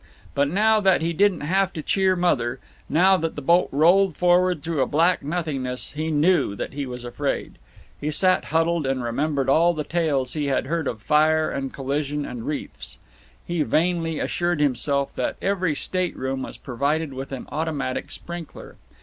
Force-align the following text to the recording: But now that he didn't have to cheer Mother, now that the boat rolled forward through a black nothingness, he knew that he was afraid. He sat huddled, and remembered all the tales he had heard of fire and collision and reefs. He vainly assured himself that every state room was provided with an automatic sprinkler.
But 0.33 0.49
now 0.49 0.79
that 0.79 1.03
he 1.03 1.13
didn't 1.13 1.41
have 1.41 1.71
to 1.73 1.83
cheer 1.83 2.15
Mother, 2.15 2.59
now 2.89 3.17
that 3.17 3.35
the 3.35 3.39
boat 3.43 3.69
rolled 3.71 4.17
forward 4.17 4.63
through 4.63 4.81
a 4.81 4.87
black 4.87 5.21
nothingness, 5.21 5.91
he 5.91 6.09
knew 6.09 6.55
that 6.55 6.73
he 6.73 6.87
was 6.87 7.03
afraid. 7.03 7.59
He 7.99 8.09
sat 8.09 8.45
huddled, 8.45 8.87
and 8.87 9.03
remembered 9.03 9.47
all 9.47 9.75
the 9.75 9.83
tales 9.83 10.33
he 10.33 10.47
had 10.47 10.65
heard 10.65 10.87
of 10.87 11.03
fire 11.03 11.51
and 11.51 11.71
collision 11.71 12.25
and 12.25 12.47
reefs. 12.47 12.97
He 13.45 13.61
vainly 13.61 14.17
assured 14.17 14.59
himself 14.59 15.13
that 15.13 15.37
every 15.39 15.75
state 15.75 16.17
room 16.17 16.41
was 16.41 16.57
provided 16.57 17.13
with 17.13 17.31
an 17.31 17.45
automatic 17.51 18.09
sprinkler. 18.09 18.77